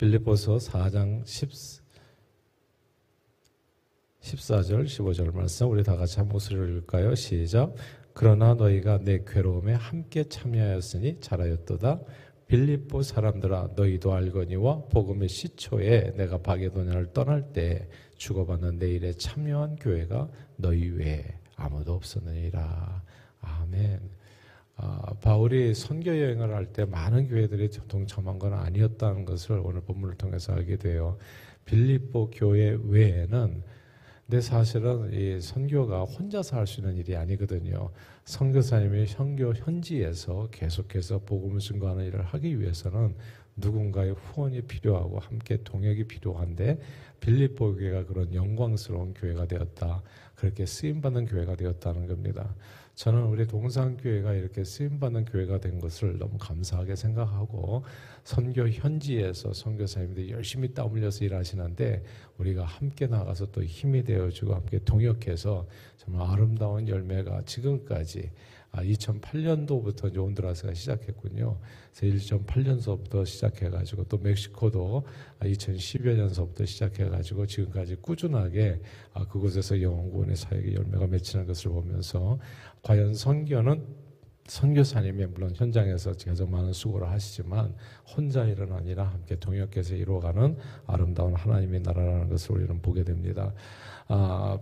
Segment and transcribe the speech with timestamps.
[0.00, 1.50] 빌립보서 4장 10,
[4.22, 7.14] 14절, 15절 말씀 우리 다 같이 한 목소리를 읽을까요?
[7.14, 7.74] 시작.
[8.14, 12.00] 그러나 너희가 내 괴로움에 함께 참여하였으니 잘하였도다.
[12.46, 17.86] 빌립보 사람들아 너희도 알거니와 복음의 시초에 내가 바게도냐를 떠날 때
[18.16, 21.26] 주고받는 내 일에 참여한 교회가 너희 외에
[21.56, 23.02] 아무도 없었느니라.
[23.42, 24.19] 아멘.
[24.82, 30.52] 아, 바울이 선교 여행을 할 때 많은 교회들이 동참한 건 아니었다는 것을 오늘 본문을 통해서
[30.54, 31.18] 알게 돼요.
[31.66, 33.62] 빌립보 교회 외에는
[34.26, 37.90] 근데 사실은 이 선교가 혼자서 할 수 있는 일이 아니거든요.
[38.24, 43.16] 선교사님이 선교 현지에서 계속해서 복음을 증거하는 일을 하기 위해서는
[43.60, 46.80] 누군가의 후원이 필요하고 함께 동역이 필요한데
[47.20, 50.02] 빌립보 교회가 그런 영광스러운 교회가 되었다.
[50.34, 52.54] 그렇게 쓰임 받는 교회가 되었다는 겁니다.
[52.94, 57.82] 저는 우리 동산교회가 이렇게 쓰임받는 교회가 된 것을 너무 감사하게 생각하고
[58.24, 62.02] 선교 현지에서 선교사님들이 열심히 땀 흘려서 일하시는데
[62.36, 65.66] 우리가 함께 나가서 또 힘이 되어주고 함께 동역해서
[65.96, 68.30] 정말 아름다운 열매가 지금까지
[68.72, 71.58] 2008년도부터 아, 이제 온드라스가 시작했군요.
[71.94, 75.04] 그래서 2008년서부터 시작해가지고 또 멕시코도
[75.40, 78.80] 2010여 년서부터 시작해가지고 지금까지 꾸준하게
[79.12, 82.38] 아, 그곳에서 영원군의 사역의 열매가 맺히는 것을 보면서
[82.82, 84.10] 과연 선교는
[84.46, 87.72] 선교사님이 물론 현장에서 가장 많은 수고를 하시지만
[88.16, 90.56] 혼자 일은 아니라 함께 동역해서 이루어가는
[90.88, 93.52] 아름다운 하나님의 나라라는 것을 우리는 보게 됩니다.
[94.08, 94.58] 아,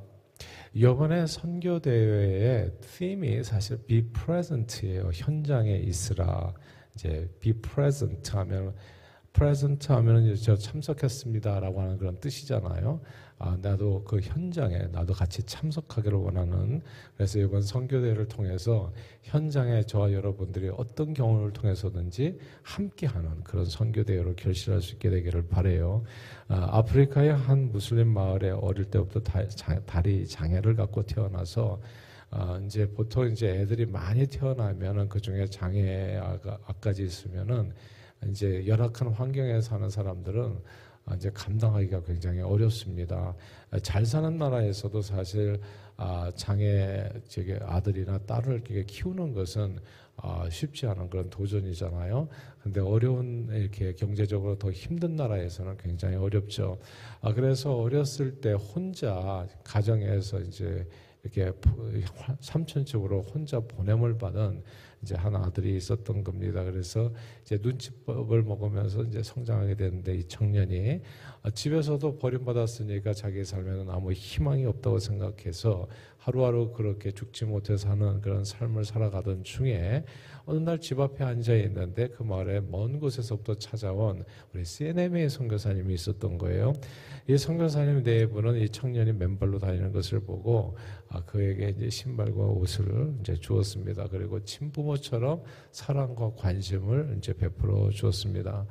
[0.72, 5.10] 이번에 선교 대회의 팀이 사실 be present예요.
[5.12, 6.52] 현장에 있으라.
[6.94, 8.74] 이제 be present 하면
[9.32, 13.00] present 하면은 저 참석했습니다라고 하는 그런 뜻이잖아요.
[13.40, 16.82] 아, 나도 그 현장에 나도 같이 참석하기를 원하는
[17.16, 24.94] 그래서 이번 선교대회를 통해서 현장에 저와 여러분들이 어떤 경험을 통해서든지 함께하는 그런 선교대회로 결실할 수
[24.94, 26.02] 있게 되기를 바래요.
[26.48, 31.80] 아, 아프리카의 한 무슬림 마을에 어릴 때부터 다, 자, 다리 장애를 갖고 태어나서
[32.30, 37.72] 아, 이제 보통 이제 애들이 많이 태어나면은 그 중에 장애까지 있으면은
[38.26, 43.34] 이제 열악한 환경에 사는 사람들은 아, 이제 감당하기가 굉장히 어렵습니다.
[43.82, 45.60] 잘 사는 나라에서도 사실
[45.96, 49.78] 아, 장애 저게 아들이나 딸을 키우는 것은
[50.16, 52.28] 아, 쉽지 않은 그런 도전이잖아요.
[52.62, 56.78] 근데 어려운 이렇게 경제적으로 더 힘든 나라에서는 굉장히 어렵죠.
[57.34, 60.86] 그래서 어렸을 때 혼자 가정에서 이제
[61.22, 61.52] 이렇게
[62.40, 64.62] 삼촌집으로 혼자 보냄을 받은
[65.02, 66.64] 이제 한 아들이 있었던 겁니다.
[66.64, 71.00] 그래서 이제 눈치법을 먹으면서 이제 성장하게 되는데 이 청년이
[71.54, 75.88] 집에서도 버림받았으니까 자기 삶에는 아무 희망이 없다고 생각해서
[76.28, 80.04] 하루하루 그렇게 죽지 못해서 하는 그런 삶을 살아가던 중에
[80.44, 84.24] 어느 날 집 앞에 앉아 있는데 그 마을에 먼 곳에서부터 찾아온
[84.54, 86.72] 우리 CNM의 선교사님이 있었던 거예요.
[87.26, 90.76] 이 선교사님 내부는 이 청년이 맨발로 다니는 것을 보고
[91.08, 94.08] 아, 그에게 이제 신발과 옷을 이제 주었습니다.
[94.08, 98.66] 그리고 친부모처럼 사랑과 관심을 이제 베풀어 주었습니다.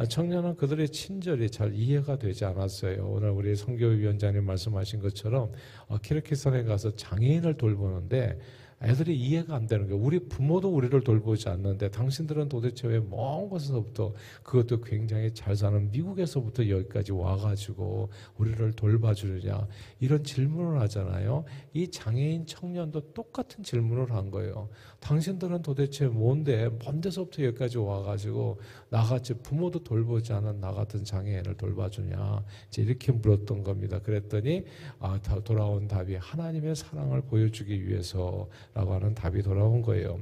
[0.00, 3.04] 아, 청년은 그들의 친절이 잘 이해가 되지 않았어요.
[3.04, 5.50] 오늘 우리 성교위원장님 말씀하신 것처럼
[5.88, 8.38] 어, 키르키스탄에 가서 장애인을 돌보는데
[8.80, 10.00] 애들이 이해가 안 되는 거예요.
[10.00, 14.14] 우리 부모도 우리를 돌보지 않는데 당신들은 도대체 왜 먼 곳에서부터
[14.44, 19.66] 그것도 굉장히 잘 사는 미국에서부터 여기까지 와가지고 우리를 돌봐주느냐
[19.98, 21.44] 이런 질문을 하잖아요.
[21.72, 24.68] 이 장애인 청년도 똑같은 질문을 한 거예요.
[25.00, 28.60] 당신들은 도대체 뭔데 먼 데서부터 여기까지 와가지고
[28.90, 33.98] 나같이 부모도 돌보지 않은 나 같은 장애인을 돌봐주냐 이제 이렇게 물었던 겁니다.
[34.00, 34.64] 그랬더니
[35.00, 38.48] 아 돌아온 답이 하나님의 사랑을 보여주기 위해서.
[38.74, 40.18] 라고 하는 답이 돌아온 거예요.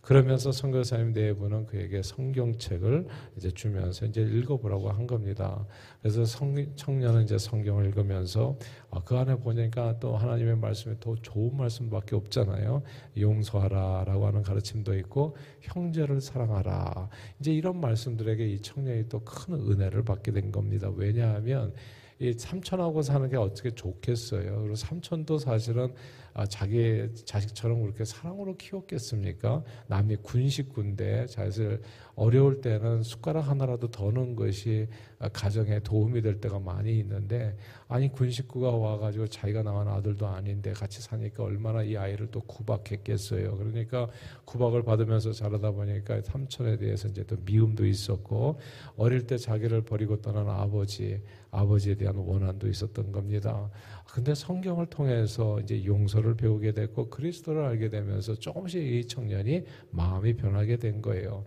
[0.00, 3.06] 그러면서 선교사님 내부는 그에게 성경책을
[3.36, 5.66] 이제 주면서 이제 읽어보라고 한 겁니다.
[6.00, 8.58] 그래서 성, 청년은 이제 성경을 읽으면서
[8.90, 12.82] 아, 그 안에 보니까 또 하나님의 말씀이 더 좋은 말씀밖에 없잖아요.
[13.18, 17.08] 용서하라라고 하는 가르침도 있고 형제를 사랑하라.
[17.38, 20.90] 이제 이런 말씀들에게 이 청년이 또 큰 은혜를 받게 된 겁니다.
[20.94, 21.72] 왜냐하면
[22.20, 24.60] 이 삼촌하고 사는 게 어떻게 좋겠어요.
[24.60, 25.94] 그리고 삼촌도 사실은
[26.34, 29.64] 아, 자기 자식처럼 그렇게 사랑으로 키웠겠습니까?
[29.88, 31.80] 남이 군식군데 사실
[32.14, 34.86] 어려울 때는 숟가락 하나라도 더 넣은 것이
[35.32, 37.56] 가정에 도움이 될 때가 많이 있는데
[37.88, 43.56] 아니 군식구가 와가지고 자기가 낳은 아들도 아닌데 같이 사니까 얼마나 이 아이를 또 구박했겠어요.
[43.56, 44.08] 그러니까
[44.44, 48.60] 구박을 받으면서 자라다 보니까 삼촌에 대해서 이제 또 미움도 있었고
[48.96, 53.70] 어릴 때 자기를 버리고 떠난 아버지 아버지에 대한 원한도 있었던 겁니다.
[54.06, 60.76] 근데 성경을 통해서 이제 용서를 배우게 됐고 그리스도를 알게 되면서 조금씩 이 청년이 마음이 변하게
[60.76, 61.44] 된 거예요.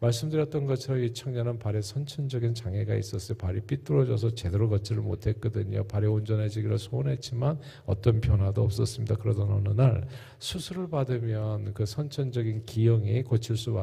[0.00, 3.38] 말씀드렸던 것처럼 이 청년은 발에 선천적인 장애가 있었어요.
[3.38, 5.84] 발이 삐뚤어져서 제대로 걷지를 못했거든요.
[5.84, 9.16] 발이 온전해지기를 소원했지만 어떤 변화도 없었습니다.
[9.16, 10.06] 그러던 어느 날
[10.38, 13.74] 수술을 받으면 그 선천적인 기형이 고칠 수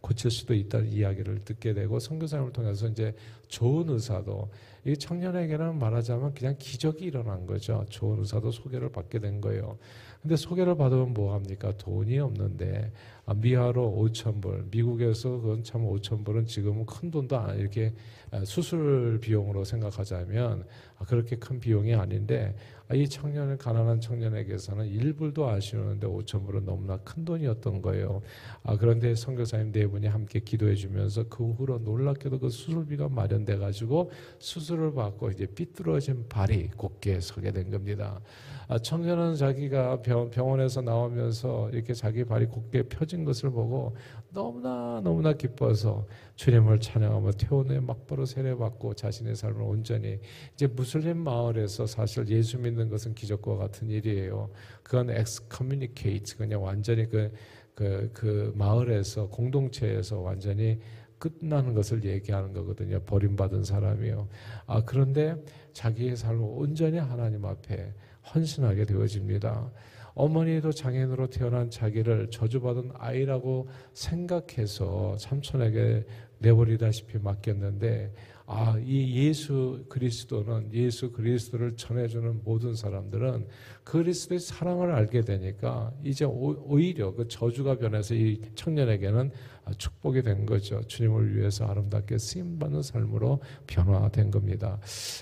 [0.00, 3.14] 고칠 수도 있다는 이야기를 듣게 되고 선교사님을 통해서 이제
[3.48, 4.48] 좋은 의사도
[4.84, 7.84] 이 청년에게는 말하자면 그냥 기적이 일어난 거죠.
[7.90, 9.78] 좋은 의사도 소개를 받게 된 거예요.
[10.22, 11.72] 근데 소개를 받으면 뭐 합니까?
[11.76, 17.58] 돈이 없는데 아, 미하로 5천 불, 미국에서 그건 참 5천 불은 지금은 큰 돈도 안
[17.58, 17.92] 이렇게
[18.30, 20.64] 아, 수술 비용으로 생각하자면
[20.98, 22.54] 아, 그렇게 큰 비용이 아닌데
[22.92, 28.20] 이 청년을 가난한 청년에게서는 1불도 아쉬우는데 5천 불은 너무나 큰 돈이었던 거예요.
[28.64, 34.10] 아, 그런데 선교사님 네 분이 함께 기도해 주면서 그 후로 놀랍게도 그 수술비가 마련돼 가지고
[34.40, 38.20] 수술을 받고 이제 삐뚤어진 발이 곧게 서게 된 겁니다.
[38.66, 43.96] 아, 청년은 자기가 병원에서 나오면서 이렇게 자기 발이 곧게 펴진 것을 보고
[44.32, 50.20] 너무나 너무나 기뻐서 주님을 찬양하며 퇴원해 막바로 세례받고 자신의 삶을 온전히
[50.54, 54.48] 이제 무슬림 마을에서 사실 예수 믿는 것은 기적과 같은 일이에요.
[54.84, 57.32] 그건 excommunicate 그냥 완전히 그,
[57.74, 60.78] 그, 그 마을에서 공동체에서 완전히
[61.18, 63.00] 끝나는 것을 얘기하는 거거든요.
[63.00, 64.28] 버림받은 사람이요.
[64.66, 65.34] 아, 그런데
[65.72, 67.92] 자기의 삶을 온전히 하나님 앞에
[68.32, 69.70] 헌신하게 되어집니다.
[70.14, 76.04] 어머니도 장애인으로 태어난 자기를 저주받은 아이라고 생각해서 삼촌에게
[76.38, 78.12] 내버리다시피 맡겼는데
[78.52, 83.46] 아, 이 예수 그리스도는 예수 그리스도를 전해주는 모든 사람들은
[83.84, 89.30] 그리스도의 사랑을 알게 되니까 이제 오히려 그 저주가 변해서 이 청년에게는
[89.78, 90.80] 축복이 된 거죠.
[90.86, 94.78] 주님을 위해서 아름답게 쓰임받는 삶으로 변화된 겁니다.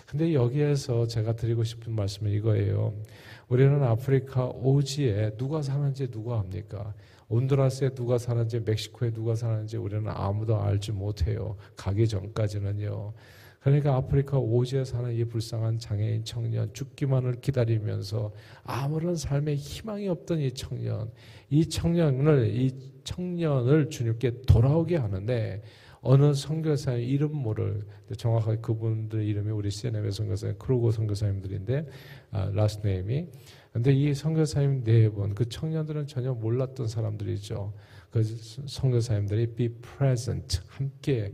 [0.06, 2.94] 근데 여기에서 제가 드리고 싶은 말씀은 이거예요.
[3.48, 6.94] 우리는 아프리카 오지에 누가 사는지 누가 합니까?
[7.28, 11.56] 온두라스에 누가 사는지 멕시코에 누가 사는지 우리는 아무도 알지 못해요.
[11.76, 13.12] 가기 전까지는요.
[13.60, 18.32] 그러니까 아프리카 오지에 사는 이 불쌍한 장애인 청년 죽기만을 기다리면서
[18.62, 21.10] 아무런 삶에 희망이 없던 이 청년,
[21.50, 22.70] 이 청년을 이
[23.04, 25.62] 청년을 주님께 돌아오게 하는데
[26.00, 27.82] 어느 선교사의 이름 모를
[28.16, 31.86] 정확하게 그분들 이름이 우리 CNM의 선교사님 크루고 선교사님들인데
[32.30, 33.26] 아, last name이
[33.72, 37.72] 근데 이 선교사님 네 분, 그 청년들은 전혀 몰랐던 사람들이죠.
[38.10, 41.32] 그 선교사님들이 be present, 함께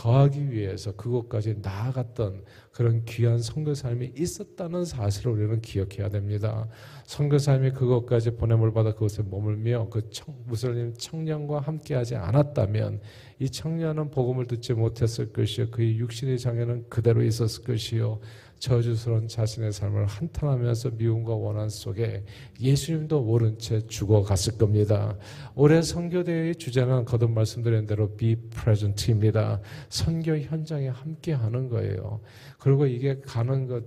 [0.00, 6.66] 거하기 위해서 그곳까지 나아갔던 그런 귀한 선교사님이 있었다는 사실을 우리는 기억해야 됩니다.
[7.04, 13.02] 선교사님이 그곳까지 보냄을 받아 그곳에 머물며 그 청, 무슬림 청년과 함께하지 않았다면
[13.40, 18.20] 이 청년은 복음을 듣지 못했을 것이요 그의 육신의 장애는 그대로 있었을 것이요
[18.60, 22.22] 저주스러운 자신의 삶을 한탄하면서 미움과 원한 속에
[22.60, 25.16] 예수님도 모른 채 죽어갔을 겁니다.
[25.54, 29.60] 올해 선교대회의 주제는 거듭 말씀드린 대로 be present입니다.
[29.88, 32.20] 선교 현장에 함께 하는 거예요.
[32.58, 33.82] 그리고 이게 가는 것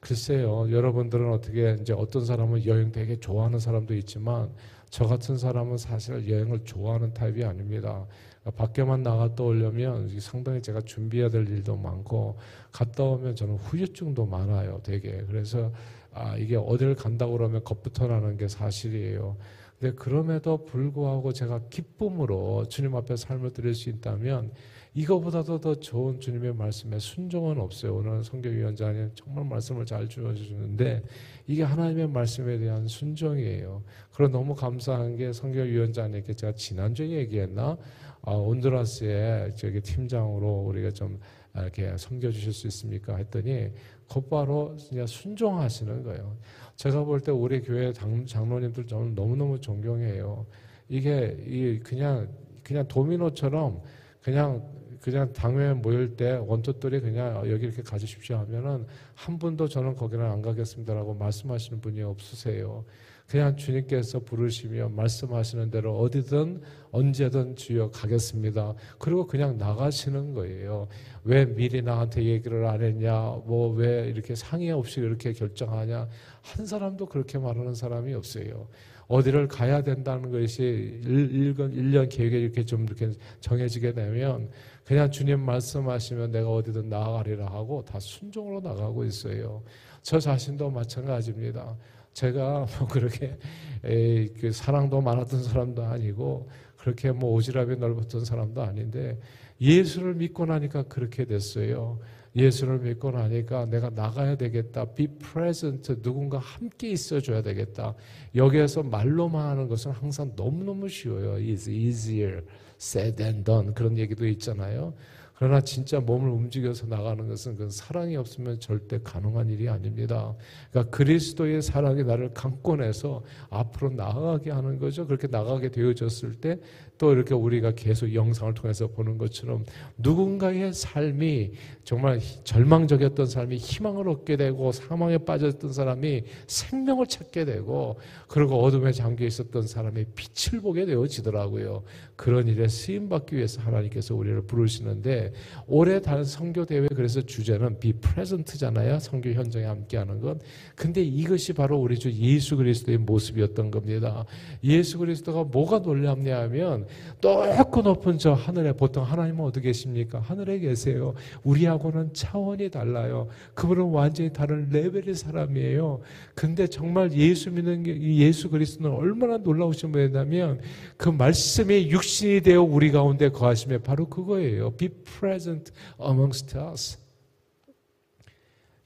[0.00, 0.70] 글쎄요.
[0.70, 4.50] 여러분들은 어떻게 이제 어떤 사람은 여행 되게 좋아하는 사람도 있지만
[4.90, 8.06] 저 같은 사람은 사실 여행을 좋아하는 타입이 아닙니다.
[8.44, 12.38] 밖에만 나갔다 오려면 상당히 제가 준비해야 될 일도 많고
[12.72, 15.24] 갔다 오면 저는 후유증도 많아요, 되게.
[15.26, 15.70] 그래서
[16.12, 19.36] 아, 이게 어딜 간다고 그러면 겁부터 나는 게 사실이에요.
[19.78, 24.52] 근데 그럼에도 불구하고 제가 기쁨으로 주님 앞에 삶을 드릴 수 있다면
[24.92, 27.94] 이거보다도 더 좋은 주님의 말씀에 순종은 없어요.
[27.94, 31.02] 오늘 성경위원장님 정말 말씀을 잘 주어주는데
[31.46, 33.82] 이게 하나님의 말씀에 대한 순종이에요.
[34.12, 37.78] 그리고 너무 감사한 게 성경위원장님께 제가 지난주에 얘기했나?
[38.22, 41.18] 아, 온두라스의 저기 팀장으로 우리가 좀
[41.54, 43.16] 이렇게 섬겨주실 수 있습니까?
[43.16, 43.70] 했더니
[44.08, 46.36] 곧바로 그냥 순종하시는 거예요.
[46.76, 50.46] 제가 볼 때 우리 교회 장, 장로님들 저는 너무너무 존경해요.
[50.88, 52.28] 이게 그냥
[52.62, 53.80] 그냥 도미노처럼
[54.22, 54.62] 그냥
[55.00, 60.42] 그냥 당회 모일 때 원투들이 그냥 여기 이렇게 가주십시오 하면은 한 분도 저는 거기는 안
[60.42, 62.84] 가겠습니다라고 말씀하시는 분이 없으세요.
[63.26, 68.74] 그냥 주님께서 부르시며 말씀하시는 대로 어디든 언제든 주여 가겠습니다.
[68.98, 70.88] 그리고 그냥 나가시는 거예요.
[71.22, 73.12] 왜 미리 나한테 얘기를 안 했냐?
[73.46, 76.08] 뭐 왜 이렇게 상의 없이 이렇게 결정하냐?
[76.42, 78.66] 한 사람도 그렇게 말하는 사람이 없어요.
[79.06, 84.48] 어디를 가야 된다는 것이 1년, 1년 계획에 이렇게 좀 이렇게 정해지게 되면
[84.90, 89.62] 그냥 주님 말씀하시면 내가 어디든 나아가리라 하고 다 순종으로 나가고 있어요.
[90.02, 91.76] 저 자신도 마찬가지입니다.
[92.12, 93.38] 제가 뭐 그렇게
[93.84, 99.16] 에이, 그 사랑도 많았던 사람도 아니고 그렇게 뭐 오지랖이 넓었던 사람도 아닌데
[99.60, 102.00] 예수를 믿고 나니까 그렇게 됐어요.
[102.36, 104.84] 예수를 믿고 나니까 내가 나가야 되겠다.
[104.84, 106.00] Be present.
[106.02, 107.94] 누군가 함께 있어줘야 되겠다.
[108.34, 111.34] 여기에서 말로만 하는 것은 항상 너무너무 쉬워요.
[111.38, 112.42] It's easier
[112.78, 113.74] said than done.
[113.74, 114.94] 그런 얘기도 있잖아요.
[115.40, 120.34] 그러나 진짜 몸을 움직여서 나가는 것은 그 사랑이 없으면 절대 가능한 일이 아닙니다.
[120.70, 125.06] 그러니까 그리스도의 사랑이 나를 강권해서 앞으로 나아가게 하는 거죠.
[125.06, 126.58] 그렇게 나가게 되어졌을 때
[127.00, 129.64] 또 이렇게 우리가 계속 영상을 통해서 보는 것처럼
[129.96, 138.62] 누군가의 삶이 정말 절망적이었던 삶이 희망을 얻게 되고 사망에 빠졌던 사람이 생명을 찾게 되고 그리고
[138.62, 141.84] 어둠에 잠겨 있었던 사람이 빛을 보게 되어지더라고요.
[142.16, 145.29] 그런 일에 쓰임 받기 위해서 하나님께서 우리를 부르시는데
[145.66, 148.98] 올해 단 선교 대회 그래서 주제는 be present잖아요.
[148.98, 150.38] 선교 현장에 함께하는 것.
[150.74, 154.24] 근데 이것이 바로 우리 주 예수 그리스도의 모습이었던 겁니다.
[154.64, 156.86] 예수 그리스도가 뭐가 놀랍냐면
[157.20, 160.20] 높고 높은 저 하늘에 보통 하나님은 어디 계십니까?
[160.20, 161.14] 하늘에 계세요.
[161.42, 163.28] 우리하고는 차원이 달라요.
[163.54, 166.00] 그분은 완전히 다른 레벨의 사람이에요.
[166.34, 170.60] 근데 정말 예수 믿는 예수 그리스도는 얼마나 놀라우신 분이냐면
[170.96, 174.70] 그 말씀이 육신이 되어 우리 가운데 거하심에 바로 그거예요.
[174.72, 174.88] Be
[175.20, 176.98] present amongst us.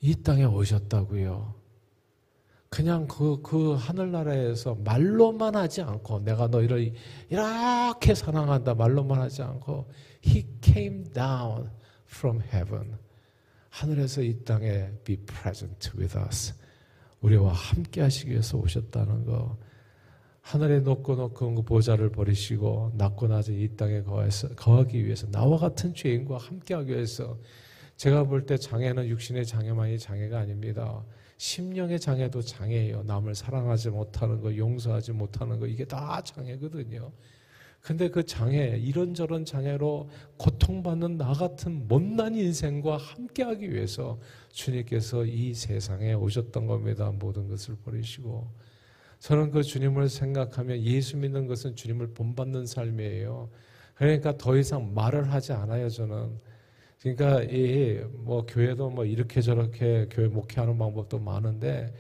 [0.01, 1.55] 이 땅에 오셨다고요.
[2.69, 6.93] 그냥 그, 그 하늘나라에서 말로만 하지 않고 내가 너희를
[7.31, 9.89] 이렇게 사랑한다 말로만 하지 않고
[10.27, 11.71] He came down
[12.11, 12.99] from heaven.
[13.71, 16.53] 하늘에서 이 땅에 be present with us.
[17.21, 19.57] 우리와 함께 하시기 위해서 오셨다는 거.
[20.45, 25.95] 하늘에 높고 높은 그 보좌를 버리시고 낮고 낮은 이 땅에 거해서, 거하기 위해서 나와 같은
[25.95, 27.39] 죄인과 함께 하기 위해서
[27.97, 31.03] 제가 볼 때 장애는 육신의 장애만이 장애가 아닙니다.
[31.39, 33.05] 심령의 장애도 장애예요.
[33.05, 37.11] 남을 사랑하지 못하는 거, 용서하지 못하는 거, 이게 다 장애거든요.
[37.81, 44.21] 근데 그 장애, 이런저런 장애로 고통받는 나 같은 못난 인생과 함께하기 위해서
[44.53, 47.11] 주님께서 이 세상에 오셨던 겁니다.
[47.19, 48.47] 모든 것을 버리시고.
[49.19, 53.51] 저는 그 주님을 생각하면 예수 믿는 것은 주님을 본받는 삶이에요.
[53.95, 56.39] 그러니까 더 이상 말을 하지 않아요, 저는.
[57.01, 61.93] 그러니까 이 뭐 교회도 뭐 이렇게 저렇게 교회 목회하는 방법도 많은데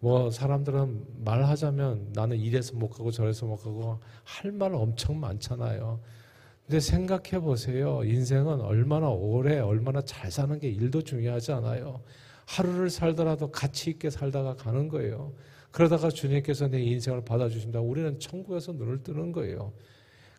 [0.00, 6.00] 뭐 사람들은 말하자면 나는 이래서 못 가고 저래서 못 가고 할 말 엄청 많잖아요.
[6.66, 8.02] 근데 생각해 보세요.
[8.04, 12.00] 인생은 얼마나 오래 얼마나 잘 사는 게 일도 중요하지 않아요.
[12.46, 15.32] 하루를 살더라도 가치 있게 살다가 가는 거예요.
[15.70, 17.80] 그러다가 주님께서 내 인생을 받아주신다.
[17.80, 19.72] 우리는 천국에서 눈을 뜨는 거예요.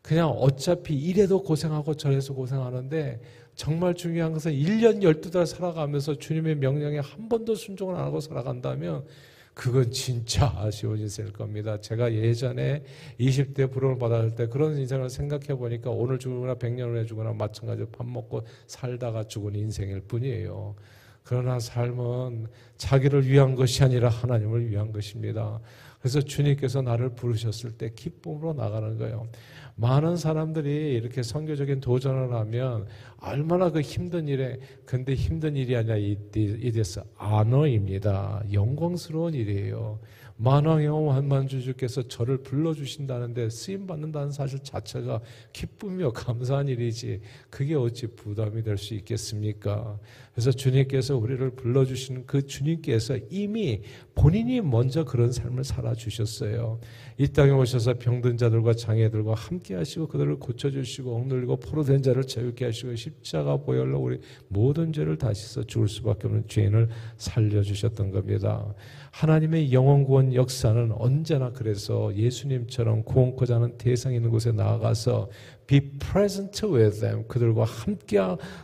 [0.02, 3.22] 그냥 어차피 이래도 고생하고 저래서 고생하는데
[3.56, 9.06] 정말 중요한 것은 1년 12달 살아가면서 주님의 명령에 한 번도 순종을 안 하고 살아간다면
[9.54, 11.80] 그건 진짜 아쉬운 인생일 겁니다.
[11.80, 12.84] 제가 예전에
[13.20, 18.08] 20대 불임을 받았을 때 그런 인생을 생각해 보니까 오늘 죽거나 100년 후에 죽거나 마찬가지로 밥
[18.08, 20.76] 먹고 살다가 죽은 인생일 뿐이에요.
[21.24, 22.48] 그러나 삶은
[22.78, 25.60] 자기를 위한 것이 아니라 하나님을 위한 것입니다.
[26.00, 29.28] 그래서 주님께서 나를 부르셨을 때 기쁨으로 나가는 거예요.
[29.76, 32.88] 많은 사람들이 이렇게 선교적인 도전을 하면
[33.20, 38.44] 얼마나 그 힘든 일에 근데 힘든 일이 아니라 이데서 안어입니다.
[38.52, 40.00] 영광스러운 일이에요.
[40.42, 45.22] 만왕의 한만주주께서 저를 불러주신다는데 쓰임 받는다는 사실 자체가
[45.54, 50.00] 기쁨이요 감사한 일이지 그게 어찌 부담이 될 수 있겠습니까?
[50.34, 53.82] 그래서 주님께서 우리를 불러주시는 그 주님께서 이미
[54.16, 56.80] 본인이 먼저 그런 삶을 살아주셨어요.
[57.18, 62.96] 이 땅에 오셔서 병든 자들과 장애들과 함께 하시고 그들을 고쳐주시고 억눌리고 포로된 자를 자유케 하시고
[62.96, 68.74] 십자가 보혈로 우리 모든 죄를 다시 써 죽을 수밖에 없는 죄인을 살려주셨던 겁니다.
[69.12, 75.30] 하나님의 영원 구원 역사는 언제나 그래서 예수님처럼 구원코자 하는 대상 있는 곳에 나아가서
[75.68, 77.26] be present with them.
[77.28, 78.20] 그들과 함께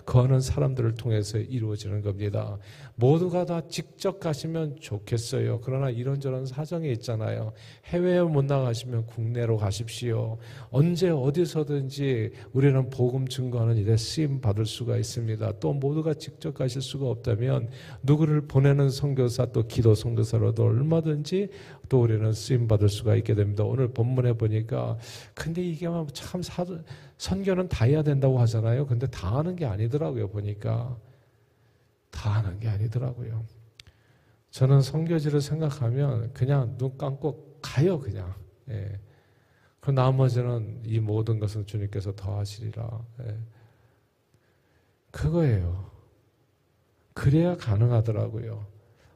[0.06, 2.58] 거하는 사람들을 통해서 이루어지는 겁니다.
[3.00, 5.62] 모두가 다 직접 가시면 좋겠어요.
[5.62, 7.54] 그러나 이런저런 사정이 있잖아요.
[7.86, 10.40] 해외에 못 나가시면 국내로 가십시오.
[10.72, 15.60] 언제 어디서든지 우리는 복음 증거하는 일에 쓰임 받을 수가 있습니다.
[15.60, 17.70] 또 모두가 직접 가실 수가 없다면
[18.02, 21.50] 누구를 보내는 선교사 또 기도 선교사로도 얼마든지
[21.90, 23.64] 또 우리는 쓰임 받을 수가 있게 됩니다.
[23.64, 24.98] 오늘 본문에 보니까
[25.36, 26.80] 근데 이게 참 사도,
[27.20, 28.88] 선교는 다 해야 된다고 하잖아요.
[28.88, 30.30] 근데 다 하는 게 아니더라고요.
[30.30, 30.98] 보니까
[32.12, 33.46] 다 하는 게 아니더라고요.
[34.52, 38.00] 저는 선교지를 생각하면 그냥 눈 감고 가요.
[38.00, 38.34] 그냥.
[38.70, 39.00] 예.
[39.80, 43.06] 그 나머지는 이 모든 것은 주님께서 더 하시리라.
[43.22, 43.38] 예.
[45.12, 45.92] 그거예요.
[47.14, 48.66] 그래야 가능하더라고요.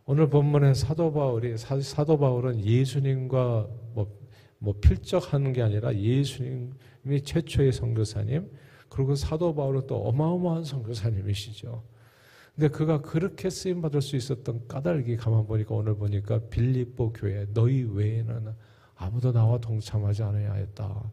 [0.06, 4.20] 오늘 본문에 사도 바울이 사, 도 바울은 예수님과 뭐,
[4.58, 8.52] 뭐 필적하는 게 아니라 예수님이 최초의 선교사님
[8.90, 11.84] 그리고 사도 바울은 또 어마어마한 선교사님이시죠.
[12.56, 17.84] 근데 그가 그렇게 쓰임 받을 수 있었던 까닭이 가만 보니까 오늘 보니까 빌립보 교회 너희
[17.84, 18.54] 외에는
[18.96, 21.12] 아무도 나와 동참하지 않아야 했다.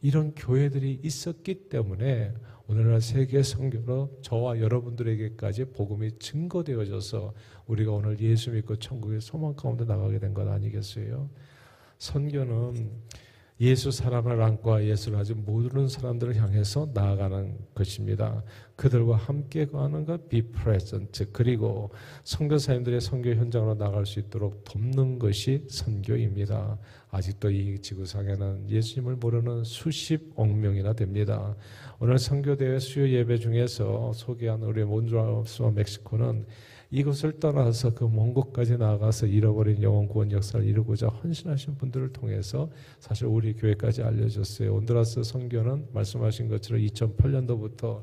[0.00, 2.32] 이런 교회들이 있었기 때문에
[2.66, 7.34] 오늘날 세계 선교로 저와 여러분들에게까지 복음이 증거되어져서
[7.66, 11.28] 우리가 오늘 예수 믿고 천국의 소망 가운데 나가게 된 것 아니겠어요?
[11.98, 12.90] 선교는
[13.60, 18.42] 예수 사람을 안고 예수를 아주 모르는 사람들을 향해서 나아가는 것입니다.
[18.74, 21.26] 그들과 함께 가는 것, be present.
[21.30, 21.90] 그리고
[22.24, 26.78] 선교사님들의 선교 현장으로 나갈 수 있도록 돕는 것이 선교입니다.
[27.10, 31.54] 아직도 이 지구상에는 예수님을 모르는 수십 억 명이나 됩니다.
[31.98, 36.46] 오늘 선교대회 수요 예배 중에서 소개한 우리 몬드라스와 멕시코는
[36.90, 42.68] 이곳을 떠나서 그 먼 곳까지 나아가서 잃어버린 영혼 구원 역사를 이루고자 헌신하신 분들을 통해서
[42.98, 44.74] 사실 우리 교회까지 알려졌어요.
[44.74, 48.02] 온드라스 선교는 말씀하신 것처럼 2008년도부터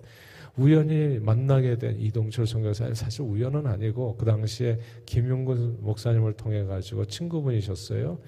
[0.56, 8.20] 우연히 만나게 된 이동철 선교사님 사실 우연은 아니고 그 당시에 김용근 목사님을 통해 가지고 친구분이셨어요.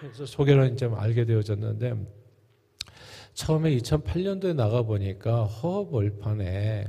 [0.00, 1.94] 그래서 소개를 이제 알게 되어졌는데
[3.34, 6.84] 처음에 2008년도에 나가 보니까 허업 월판에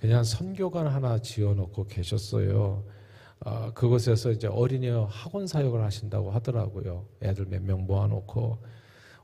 [0.00, 2.84] 그냥 선교관 하나 지어놓고 계셨어요.
[3.40, 7.06] 어, 그곳에서 이제 어린이 학원 사역을 하신다고 하더라고요.
[7.22, 8.58] 애들 몇 명 모아놓고.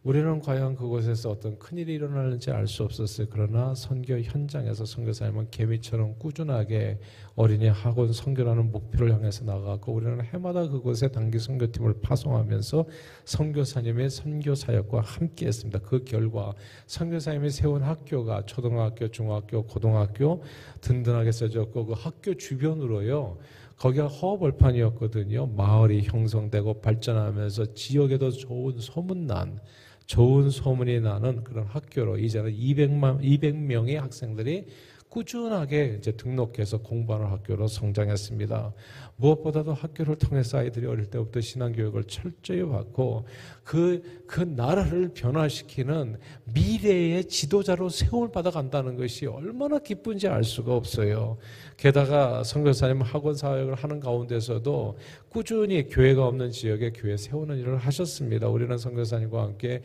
[0.06, 3.26] 우리는 과연 그곳에서 어떤 큰일이 일어나는지 알 수 없었어요.
[3.28, 7.00] 그러나 선교 현장에서 선교사님은 개미처럼 꾸준하게
[7.34, 12.84] 어린이 학원 선교라는 목표를 향해서 나가고 우리는 해마다 그곳에 단기 선교팀을 파송하면서
[13.24, 15.80] 선교사님의 선교 사역과 함께 했습니다.
[15.80, 16.54] 그 결과
[16.86, 20.40] 선교사님이 세운 학교가 초등학교, 중학교, 고등학교
[20.82, 23.38] 든든하게 써졌고 그 학교 주변으로요.
[23.76, 25.48] 거기가 허벌판이었거든요.
[25.48, 29.58] 마을이 형성되고 발전하면서 지역에도 좋은 소문난
[30.06, 34.66] 좋은 소문이 나는 그런 학교로 이제는 200만 200명의 학생들이
[35.08, 38.72] 꾸준하게 이제 등록해서 공부하는 학교로 성장했습니다.
[39.16, 43.24] 무엇보다도 학교를 통해서 아이들이 어릴 때부터 신앙교육을 철저히 받고
[43.64, 51.38] 그, 그 나라를 변화시키는 미래의 지도자로 세움을 받아간다는 것이 얼마나 기쁜지 알 수가 없어요.
[51.76, 54.98] 게다가 선교사님 학원 사역을 하는 가운데서도
[55.28, 58.48] 꾸준히 교회가 없는 지역에 교회 세우는 일을 하셨습니다.
[58.48, 59.82] 우리는 선교사님과 함께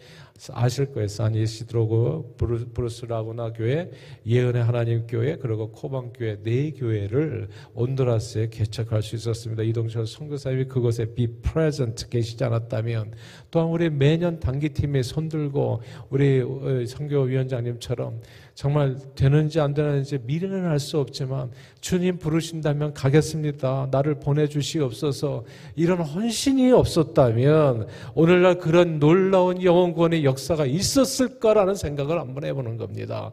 [0.51, 1.07] 아실 거예요.
[1.07, 2.35] 산이시드로고
[2.73, 3.91] 브루스라고나 교회,
[4.25, 9.63] 예언의 하나님 교회, 그리고 코방 교회 네 교회를 온두라스에 개척할 수 있었습니다.
[9.63, 13.13] 이동철 선교사님이 그곳에 be present 계시지 않았다면
[13.51, 16.43] 또한 우리 매년 단기팀에 손들고 우리
[16.87, 18.21] 선교위원장님처럼
[18.53, 23.89] 정말 되는지 안 되는지 미래는 알 수 없지만 주님 부르신다면 가겠습니다.
[23.91, 32.77] 나를 보내주시옵소서 이런 헌신이 없었다면 오늘날 그런 놀라운 영혼 구원의 역사가 있었을까라는 생각을 한번 해보는
[32.77, 33.31] 겁니다.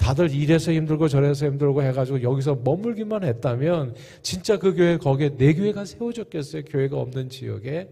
[0.00, 5.84] 다들 이래서 힘들고 저래서 힘들고 해가지고 여기서 머물기만 했다면 진짜 그 교회 거기에 내 교회가
[5.84, 6.62] 세워졌겠어요.
[6.64, 7.86] 교회가 없는 지역에.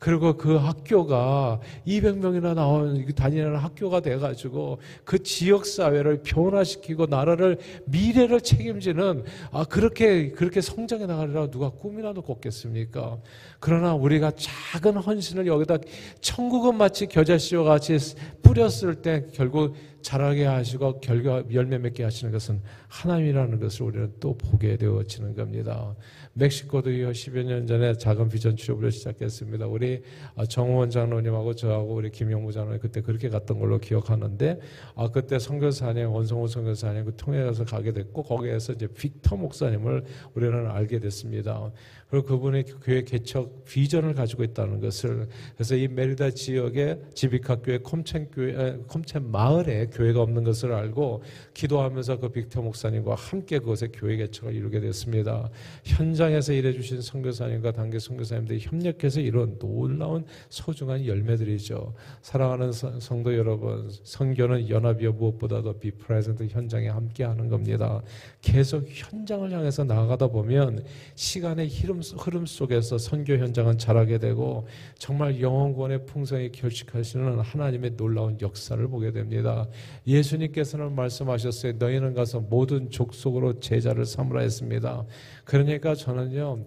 [0.00, 9.24] 그리고 그 학교가 200명이나 나온 다니는 학교가 돼가지고 그 지역 사회를 변화시키고 나라를 미래를 책임지는
[9.52, 13.18] 아 그렇게 그렇게 성장해 나가리라 누가 꿈이라도 꿨겠습니까?
[13.60, 15.76] 그러나 우리가 작은 헌신을 여기다
[16.22, 17.98] 천국은 마치 겨자씨와 같이
[18.42, 24.76] 뿌렸을 때 결국 자라게 하시고 결과 열매 맺게 하시는 것은 하나님이라는 것을 우리는 또 보게
[24.76, 25.94] 되어지는 겁니다.
[26.32, 29.66] 멕시코도요 10여 년 전에 작은 비전 취업을 시작했습니다.
[29.66, 29.89] 우리
[30.36, 34.60] 아, 정원 장로님하고 저하고 우리 김영무 장로님 그때 그렇게 갔던 걸로 기억하는데
[34.94, 40.70] 아 그때 선교사님 원성호 선교사님 그 통해 가서 가게 됐고 거기에서 이제 빅터 목사님을 우리는
[40.70, 41.70] 알게 됐습니다.
[42.10, 48.76] 그리고 그분의 교회 개척 비전을 가지고 있다는 것을 그래서 이 메리다 지역의 지비카교회 콤첸 교회
[48.88, 51.22] 콤첸 마을에 교회가 없는 것을 알고
[51.54, 55.48] 기도하면서 그 빅터 목사님과 함께 그곳에 교회 개척을 이루게 됐습니다.
[55.84, 61.94] 현장에서 일해 주신 선교사님과 단계 선교사님들이 협력해서 이런 놀라운 소중한 열매들이죠.
[62.22, 68.02] 사랑하는 성도 여러분, 선교는 연합이요 무엇보다도 비 프레젠트 현장에 함께 하는 겁니다.
[68.40, 74.66] 계속 현장을 향해서 나아가다 보면 시간의 흐름 흐름, 속에서 선교 현장은 자라게 되고
[74.98, 79.66] 정말 영원권의 풍성에 결식하시는 하나님의 놀라운 역사를 보게 됩니다.
[80.06, 81.74] 예수님께서는 말씀하셨어요.
[81.78, 85.04] 너희는 가서 모든 족속으로 제자를 삼으라 했습니다.
[85.44, 86.64] 그러니까 저는요.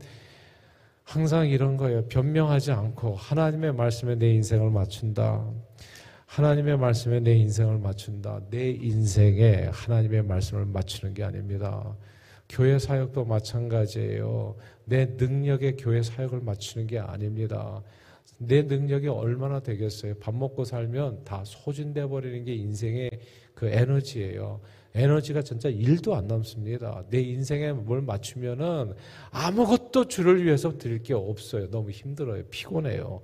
[1.04, 2.06] 항상 이런 거예요.
[2.08, 5.46] 변명하지 않고 하나님의 말씀에 내 인생을 맞춘다.
[6.26, 8.41] 하나님의 말씀에 내 인생을 맞춘다.
[8.50, 11.96] 내 인생에 하나님의 말씀을 맞추는 게 아닙니다.
[12.50, 14.56] 교회 사역도 마찬가지예요.
[14.86, 17.82] 내 능력에 교회 사역을 맞추는 게 아닙니다.
[18.38, 20.15] 내 능력이 얼마나 되겠어요?
[20.15, 23.10] 밥 먹고 살면 다 소진돼 버리는 게 인생의
[23.54, 24.62] 그 에너지예요.
[24.96, 27.04] 에너지가 진짜 일도 안 남습니다.
[27.10, 28.93] 내 인생에 뭘 맞추면은
[29.32, 31.69] 아무것도 주를 위해서 드릴 게 없어요.
[31.69, 32.43] 너무 힘들어요.
[32.50, 33.22] 피곤해요.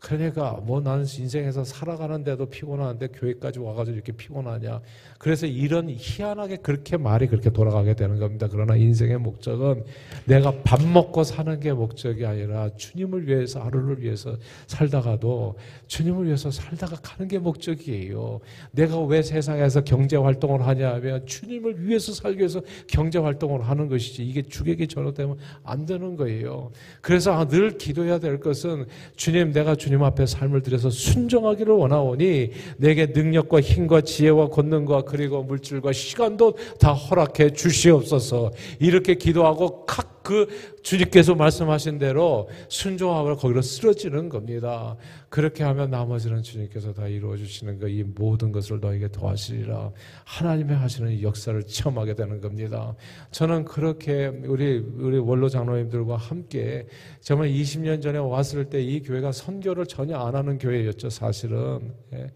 [0.00, 4.80] 그러니까 뭐 나는 인생에서 살아가는데도 피곤한데 교회까지 와가지고 이렇게 피곤하냐.
[5.18, 8.46] 그래서 이런 희한하게 그렇게 말이 그렇게 돌아가게 되는 겁니다.
[8.48, 9.84] 그러나 인생의 목적은
[10.24, 14.36] 내가 밥 먹고 사는 게 목적이 아니라 주님을 위해서 하루를 위해서
[14.68, 15.56] 살다가도
[15.88, 18.38] 주님을 위해서 살다가 가는 게 목적이에요.
[18.70, 24.24] 내가 왜 세상에서 경제 활동을 하냐 하면 주님을 위해서 살기 위해서 경제 활동을 하는 것이지
[24.24, 26.70] 이게 주객이 전후되면 안 되는 거예요.
[27.00, 33.60] 그래서 늘 기도해야 될 것은 주님 내가 주님 앞에 삶을 들여서 순종하기를 원하오니 내게 능력과
[33.60, 38.52] 힘과 지혜와 권능과 그리고 물질과 시간도 다 허락해 주시옵소서.
[38.78, 40.46] 이렇게 기도하고 각 그
[40.82, 44.94] 주님께서 말씀하신 대로 순종하고 거기로 쓰러지는 겁니다.
[45.30, 49.90] 그렇게 하면 나머지는 주님께서 다 이루어 주시는 거 이 모든 것을 너에게 도와주리라.
[50.24, 52.94] 하나님의 하시는 역사를 체험하게 되는 겁니다.
[53.30, 56.86] 저는 그렇게 우리 우리 원로 장로님들과 함께
[57.22, 61.08] 정말 20년 전에 왔을 때 이 교회가 선교를 전혀 안 하는 교회였죠.
[61.08, 62.26] 사실은 예.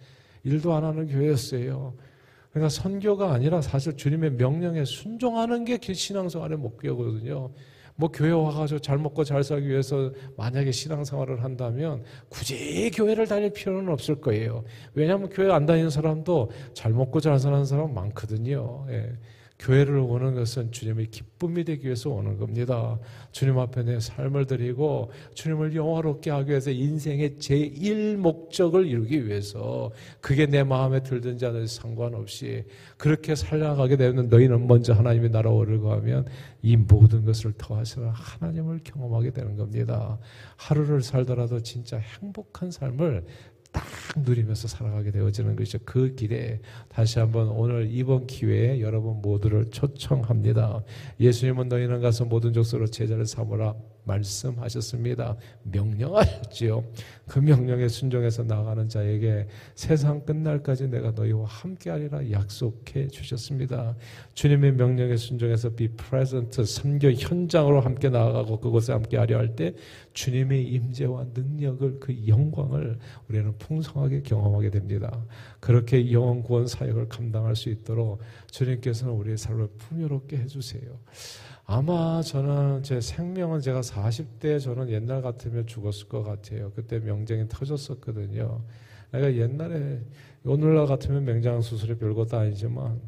[0.44, 1.92] 일도 안 하는 교회였어요.
[2.52, 7.50] 그러니까 선교가 아니라 사실 주님의 명령에 순종하는 게 신앙생활의 목표거든요.
[8.02, 13.92] 뭐 교회 와가지고 잘 먹고 잘 살기 위해서 만약에 신앙생활을 한다면 굳이 교회를 다닐 필요는
[13.92, 14.64] 없을 거예요.
[14.92, 18.86] 왜냐하면 교회 안 다니는 사람도 잘 먹고 잘 사는 사람 많거든요.
[18.90, 19.12] 예.
[19.62, 22.98] 교회를 오는 것은 주님의 기쁨이 되기 위해서 오는 겁니다.
[23.30, 30.46] 주님 앞에 내 삶을 드리고 주님을 영화롭게 하기 위해서 인생의 제1 목적을 이루기 위해서 그게
[30.46, 32.64] 내 마음에 들든지 안 들든지 상관없이
[32.96, 36.26] 그렇게 살아가게 되면 너희는 먼저 하나님의 나라 오르고 하면
[36.62, 40.18] 이 모든 것을 더하시는 하나님을 경험하게 되는 겁니다.
[40.56, 43.24] 하루를 살더라도 진짜 행복한 삶을
[43.72, 43.84] 딱
[44.16, 45.78] 누리면서 살아가게 되어지는 것이죠.
[45.84, 50.84] 그 길에 다시 한번 오늘 이번 기회에 여러분 모두를 초청합니다.
[51.18, 55.36] 예수님은 너희는 가서 모든 족속으로 제자를 삼으라 말씀하셨습니다.
[55.64, 56.84] 명령하셨지요.
[57.26, 63.96] 그 명령에 순종해서 나가는 자에게 세상 끝날까지 내가 너희와 함께하리라 약속해 주셨습니다.
[64.34, 69.74] 주님의 명령에 순종해서 be present 선교 현장으로 함께 나아가고 그곳에 함께하려 할 때
[70.14, 75.24] 주님의 임재와 능력을 그 영광을 우리는 풍성하게 경험하게 됩니다.
[75.60, 80.98] 그렇게 영원 구원 사역을 감당할 수 있도록 주님께서는 우리의 삶을 풍요롭게 해주세요.
[81.74, 86.70] 아마 저는 제 생명은 제가 40대 저는 옛날 같으면 죽었을 것 같아요.
[86.72, 88.62] 그때 명쟁이 터졌었거든요.
[89.10, 90.04] 내가 옛날에
[90.44, 93.00] 오늘날 같으면 맹장 수술이 별것도 아니지만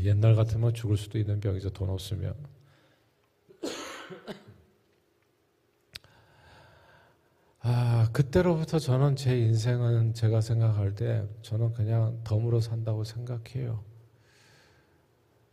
[0.00, 1.74] 옛날 같으면 죽을 수도 있는 병이죠.
[1.74, 2.34] 돈 없으면.
[7.60, 13.89] 아, 그때로부터 저는 제 인생은 제가 생각할 때 저는 그냥 덤으로 산다고 생각해요.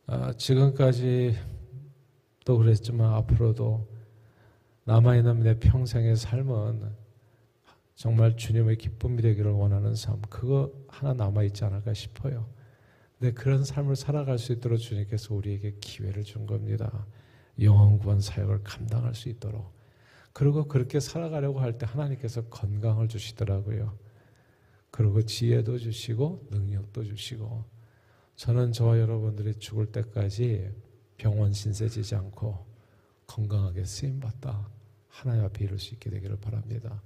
[0.09, 1.35] 아, 지금까지
[2.45, 3.85] 또 그랬지만 앞으로도
[4.85, 6.95] 남아있는 내 평생의 삶은
[7.95, 12.47] 정말 주님의 기쁨이 되기를 원하는 삶, 그거 하나 남아있지 않을까 싶어요.
[13.19, 17.05] 근데 그런 삶을 살아갈 수 있도록 주님께서 우리에게 기회를 준 겁니다.
[17.59, 19.73] 영원 구원 사역을 감당할 수 있도록.
[20.31, 23.97] 그리고 그렇게 살아가려고 할 때 하나님께서 건강을 주시더라고요.
[24.89, 27.65] 그리고 지혜도 주시고 능력도 주시고
[28.37, 30.71] 저는 저와 여러분들이 죽을 때까지
[31.17, 32.65] 병원 신세 지지 않고
[33.25, 34.69] 건강하게 쓰임받다
[35.07, 37.01] 하나님 앞에 이룰 수 있게 되기를 바랍니다.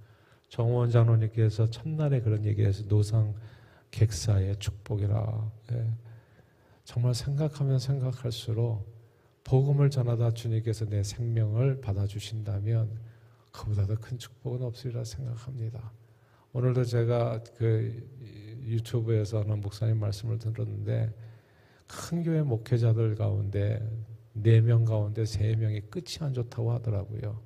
[0.49, 3.33] 정원 장로님께서 첫날에 그런 얘기 해서 노상
[3.91, 5.93] 객사의 축복이라 예.
[6.83, 8.85] 정말 생각하면 생각할수록
[9.45, 12.99] 복음을 전하다 주님께서 내 생명을 받아주신다면
[13.53, 15.93] 그보다 더 큰 축복은 없으리라 생각합니다.
[16.51, 21.13] 오늘도 제가 그 유튜브에서 하는 목사님 말씀을 들었는데
[21.87, 23.81] 큰 교회 목회자들 가운데
[24.33, 27.41] 네 명 가운데 세 명이 끝이 안 좋다고 하더라고요.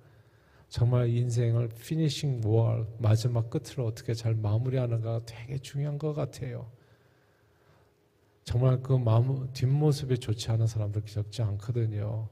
[0.70, 6.70] 정말 인생을 피니싱 월 마지막 끝을 어떻게 잘 마무리하는가 되게 중요한 것 같아요.
[8.44, 12.30] 정말 그 마무, 뒷모습이 좋지 않은 사람들 적지 않거든요.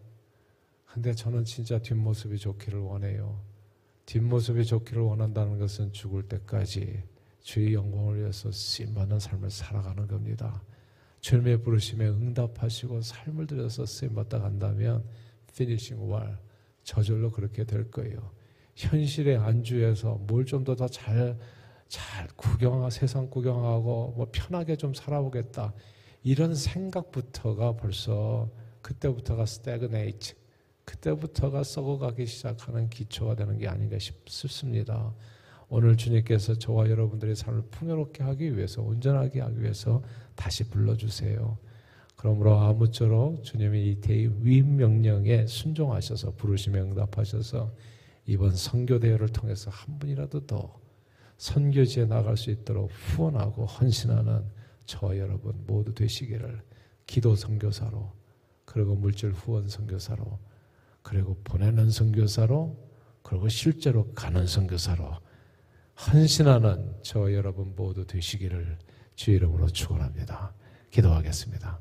[0.86, 3.39] 근데 저는 진짜 뒷모습이 좋기를 원해요.
[4.06, 7.02] 뒷모습이 좋기를 원한다는 것은 죽을 때까지
[7.43, 10.63] 주의 영광을 위해서 쓰임받는 삶을 살아가는 겁니다.
[11.19, 15.03] 주님의 부르심에 응답하시고 삶을 드려서 쓰임 받다 간다면
[15.56, 16.39] finishing well
[16.84, 18.32] 저절로 그렇게 될 거예요.
[18.75, 21.38] 현실에 안주해서 뭘 좀더잘잘
[22.36, 25.73] 구경하고 세상 구경하고 뭐 편하게 좀 살아보겠다
[26.23, 28.49] 이런 생각부터가 벌써
[28.82, 30.36] 그때부터가 stagnate
[30.86, 35.13] 그때부터가 썩어가기 시작하는 기초가 되는 게 아닌가 싶습니다.
[35.69, 40.02] 오늘 주님께서 저와 여러분들의 삶을 풍요롭게 하기 위해서 온전하게 하기 위해서
[40.36, 41.58] 다시 불러주세요.
[42.15, 47.73] 그러므로 아무쪼록 주님이 이 대위 명령에 순종하셔서 부르심에 응답하셔서
[48.26, 50.80] 이번 선교 대회를 통해서 한 분이라도 더
[51.38, 54.45] 선교지에 나갈 수 있도록 후원하고 헌신하는
[54.86, 56.62] 저 여러분 모두 되시기를
[57.06, 58.12] 기도 선교사로
[58.65, 60.39] 그리고 물질 후원 선교사로
[61.02, 62.78] 그리고 보내는 선교사로
[63.21, 65.17] 그리고 실제로 가는 선교사로
[65.95, 68.77] 헌신하는 저 여러분 모두 되시기를
[69.15, 70.53] 주 이름으로 축원합니다.
[70.91, 71.79] 기도하겠습니다.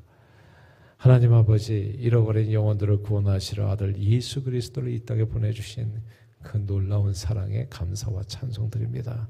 [0.97, 6.01] 하나님 아버지 잃어버린 영혼들을 구원하시러 아들 예수 그리스도를 이 땅에 보내주신
[6.41, 9.27] 그 놀라운 사랑에 감사와 찬송드립니다.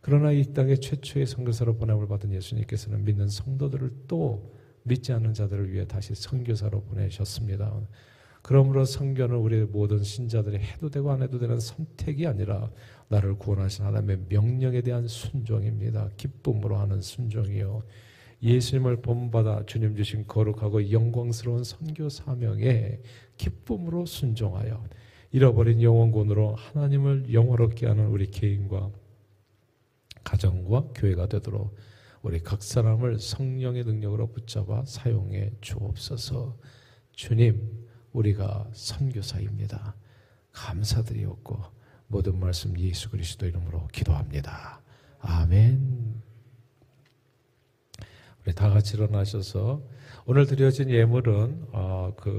[0.00, 5.86] 그러나 이 땅에 최초의 선교사로 보냄을 받은 예수님께서는 믿는 성도들을 또 믿지 않는 자들을 위해
[5.86, 7.72] 다시 선교사로 보내셨습니다.
[8.42, 12.70] 그러므로 선교는 우리 모든 신자들이 해도 되고 안 해도 되는 선택이 아니라
[13.08, 16.10] 나를 구원하신 하나님의 명령에 대한 순종입니다.
[16.16, 17.82] 기쁨으로 하는 순종이요.
[18.42, 23.00] 예수님을 본받아 주님 주신 거룩하고 영광스러운 선교 사명에
[23.36, 24.84] 기쁨으로 순종하여
[25.32, 28.90] 잃어버린 영혼군으로 하나님을 영화롭게 하는 우리 개인과
[30.24, 31.74] 가정과 교회가 되도록
[32.22, 36.56] 우리 각 사람을 성령의 능력으로 붙잡아 사용해 주옵소서.
[37.12, 39.94] 주님, 우리가 선교사입니다.
[40.52, 41.62] 감사드리옵고
[42.08, 44.80] 모든 말씀 예수 그리스도 이름으로 기도합니다.
[45.20, 46.22] 아멘.
[48.44, 49.82] 우리 다 같이 일어나셔서
[50.24, 52.30] 오늘 드려진 예물은 어, 그